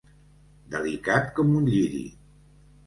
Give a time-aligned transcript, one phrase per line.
[0.75, 2.05] Delicat com un lliri.